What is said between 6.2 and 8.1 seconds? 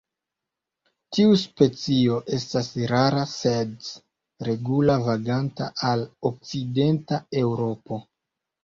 okcidenta Eŭropo.